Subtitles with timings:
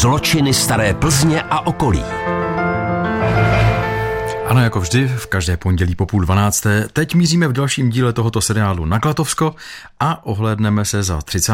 [0.00, 2.02] Zločiny staré Plzně a okolí.
[4.46, 6.88] Ano, jako vždy, v každé pondělí po půl dvanácté.
[6.92, 9.54] Teď míříme v dalším díle tohoto seriálu na Klatovsko
[10.00, 11.52] a ohlédneme se za 30.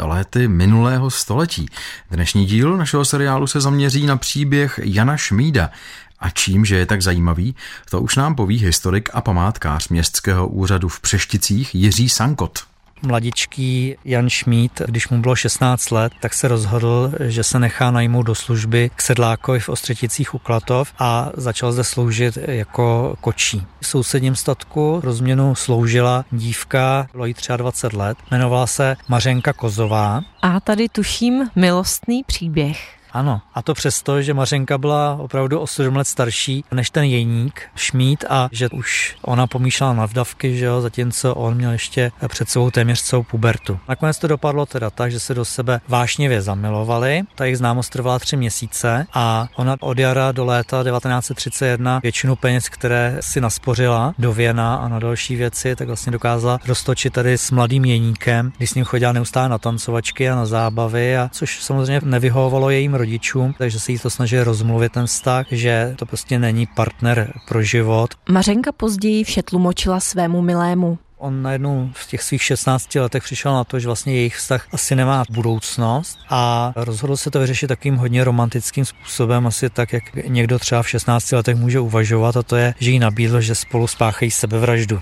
[0.00, 1.66] lety minulého století.
[2.10, 5.70] Dnešní díl našeho seriálu se zaměří na příběh Jana Šmída.
[6.18, 7.54] A čím, že je tak zajímavý,
[7.90, 12.73] to už nám poví historik a památkář městského úřadu v Přešticích Jiří Sankot
[13.04, 18.26] mladičký Jan Šmít, když mu bylo 16 let, tak se rozhodl, že se nechá najmout
[18.26, 23.66] do služby k sedlákovi v Ostřeticích u Klatov a začal zde sloužit jako kočí.
[23.80, 30.20] V sousedním statku rozměnu sloužila dívka, bylo jí 23 let, jmenovala se Mařenka Kozová.
[30.42, 33.03] A tady tuším milostný příběh.
[33.14, 37.62] Ano, a to přesto, že Mařenka byla opravdu o 7 let starší než ten jeník,
[37.76, 42.48] Šmít, a že už ona pomýšlela na vdavky, že jo, zatímco on měl ještě před
[42.48, 43.78] sebou téměř celou pubertu.
[43.88, 47.22] Nakonec to dopadlo teda tak, že se do sebe vášnivě zamilovali.
[47.34, 52.68] Ta jejich známost trvala tři měsíce a ona od jara do léta 1931 většinu peněz,
[52.68, 57.50] které si naspořila do Věna a na další věci, tak vlastně dokázala roztočit tady s
[57.50, 62.00] mladým jeníkem, když s ním chodila neustále na tancovačky a na zábavy, a což samozřejmě
[62.04, 63.03] nevyhovovalo jejím rodičům,
[63.58, 68.14] takže se jí to snaží rozmluvit ten vztah, že to prostě není partner pro život.
[68.28, 70.98] Mařenka později vše tlumočila svému milému.
[71.18, 74.96] On najednou v těch svých 16 letech přišel na to, že vlastně jejich vztah asi
[74.96, 80.58] nemá budoucnost a rozhodl se to vyřešit takým hodně romantickým způsobem, asi tak, jak někdo
[80.58, 84.30] třeba v 16 letech může uvažovat a to je, že jí nabídl, že spolu spáchají
[84.30, 85.00] sebevraždu.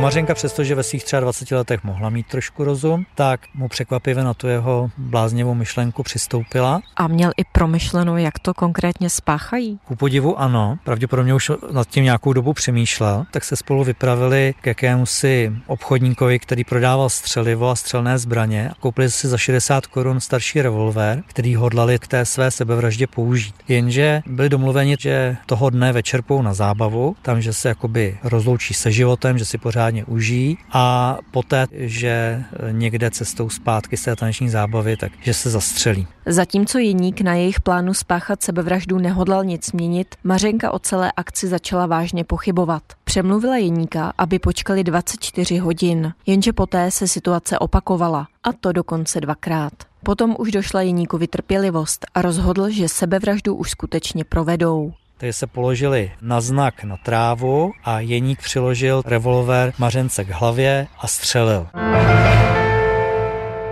[0.00, 4.48] Mařenka přestože ve svých 23 letech mohla mít trošku rozum, tak mu překvapivě na tu
[4.48, 6.80] jeho bláznivou myšlenku přistoupila.
[6.96, 9.78] A měl i promyšleno, jak to konkrétně spáchají?
[9.84, 14.66] Ku podivu ano, pravděpodobně už nad tím nějakou dobu přemýšlel, tak se spolu vypravili k
[14.66, 18.70] jakému si obchodníkovi, který prodával střelivo a střelné zbraně.
[18.80, 23.54] Koupili si za 60 korun starší revolver, který hodlali k té své sebevraždě použít.
[23.68, 28.92] Jenže byli domluveni, že toho dne večer na zábavu, tam, že se jakoby rozloučí se
[28.92, 34.48] životem, že si pořád pořádně užijí a poté, že někde cestou zpátky z té taneční
[34.48, 36.06] zábavy, tak že se zastřelí.
[36.26, 41.86] Zatímco Jeník na jejich plánu spáchat sebevraždu nehodlal nic měnit, Mařenka o celé akci začala
[41.86, 42.82] vážně pochybovat.
[43.04, 49.72] Přemluvila Jeníka, aby počkali 24 hodin, jenže poté se situace opakovala, a to dokonce dvakrát.
[50.02, 56.12] Potom už došla Jeníkovi trpělivost a rozhodl, že sebevraždu už skutečně provedou takže se položili
[56.22, 61.66] na znak na trávu a Jeník přiložil revolver Mařence k hlavě a střelil.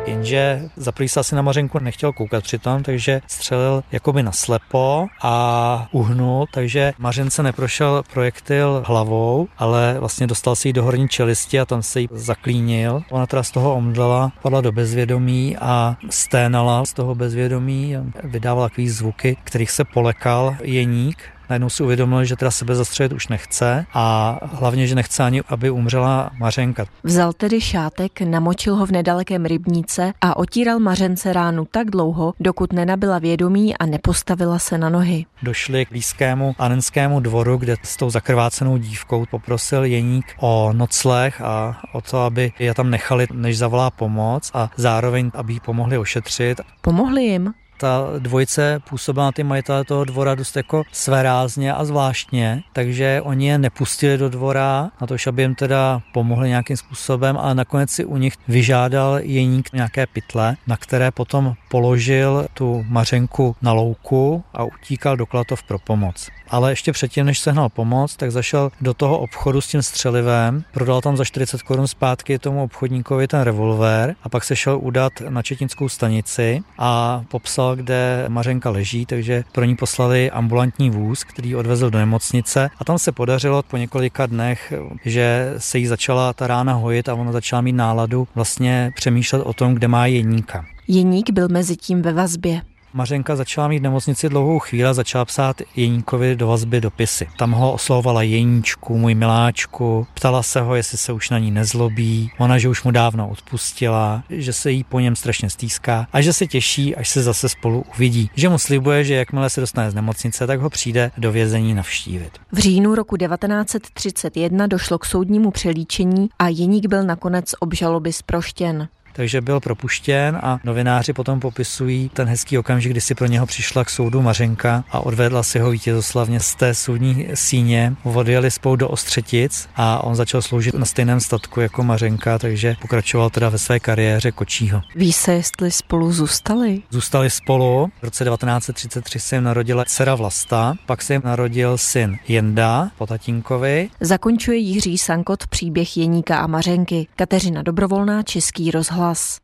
[0.07, 5.89] Jenže za se asi na Mařenku nechtěl koukat přitom, takže střelil jakoby na slepo a
[5.93, 11.65] uhnul, takže Mařence neprošel projektil hlavou, ale vlastně dostal si ji do horní čelisti a
[11.65, 13.03] tam se jí zaklínil.
[13.11, 18.69] Ona teda z toho omdlela, padla do bezvědomí a sténala z toho bezvědomí a vydávala
[18.69, 21.19] takový zvuky, kterých se polekal jeník
[21.51, 25.71] najednou si uvědomil, že teda sebe zastřelit už nechce a hlavně, že nechce ani, aby
[25.71, 26.87] umřela Mařenka.
[27.05, 32.73] Vzal tedy šátek, namočil ho v nedalekém rybníce a otíral Mařence ránu tak dlouho, dokud
[32.73, 35.27] nenabila vědomí a nepostavila se na nohy.
[35.43, 41.83] Došli k blízkému anenskému dvoru, kde s tou zakrvácenou dívkou poprosil Jeník o nocleh a
[41.93, 46.61] o to, aby je tam nechali, než zavolá pomoc a zároveň, aby jí pomohli ošetřit.
[46.81, 47.55] Pomohli jim?
[47.79, 53.47] Ta dvojice působila na ty majitele toho dvora dost jako svérázně a zvláštně, takže oni
[53.47, 58.05] je nepustili do dvora na to, aby jim teda pomohli nějakým způsobem, ale nakonec si
[58.05, 64.65] u nich vyžádal jeník nějaké pytle, na které potom položil tu mařenku na louku a
[64.65, 66.29] utíkal do Klatov pro pomoc.
[66.51, 71.01] Ale ještě předtím, než sehnal pomoc, tak zašel do toho obchodu s tím střelivem, prodal
[71.01, 75.43] tam za 40 korun zpátky tomu obchodníkovi ten revolver a pak se šel udat na
[75.43, 81.91] četnickou stanici a popsal, kde Mařenka leží, takže pro ní poslali ambulantní vůz, který odvezl
[81.91, 84.73] do nemocnice a tam se podařilo po několika dnech,
[85.05, 89.53] že se jí začala ta rána hojit a ona začala mít náladu vlastně přemýšlet o
[89.53, 90.65] tom, kde má jeníka.
[90.89, 92.61] Jeník byl mezi tím ve vazbě.
[92.99, 97.29] Mařenka začala mít v nemocnici dlouhou chvíli a začala psát Jeníkovi do vazby dopisy.
[97.37, 102.31] Tam ho oslovovala Jeníčku, můj miláčku, ptala se ho, jestli se už na ní nezlobí,
[102.39, 106.33] ona, že už mu dávno odpustila, že se jí po něm strašně stýská a že
[106.33, 108.31] se těší, až se zase spolu uvidí.
[108.35, 112.31] Že mu slibuje, že jakmile se dostane z nemocnice, tak ho přijde do vězení navštívit.
[112.53, 118.89] V říjnu roku 1931 došlo k soudnímu přelíčení a Jeník byl nakonec obžaloby zproštěn.
[119.19, 123.85] Takže byl propuštěn a novináři potom popisují ten hezký okamžik, kdy si pro něho přišla
[123.85, 127.95] k soudu Mařenka a odvedla si ho vítězoslavně z té soudní síně.
[128.03, 133.31] Odjeli spolu do Ostřetic a on začal sloužit na stejném statku jako Mařenka, takže pokračoval
[133.31, 134.83] teda ve své kariéře kočího.
[134.95, 136.83] Ví se, jestli spolu zůstali?
[136.91, 137.89] Zůstali spolu.
[138.01, 143.07] V roce 1933 se jim narodila dcera Vlasta, pak se jim narodil syn Jenda po
[143.07, 143.91] tatínkovi.
[144.01, 147.07] Zakončuje Jiří Sankot příběh Jeníka a Mařenky.
[147.17, 148.71] Kateřina Dobrovolná, Český
[149.09, 149.41] rozhlas.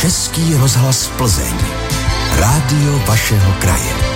[0.00, 1.56] Český rozhlas Plzeň.
[2.36, 4.13] Rádio vašeho kraje.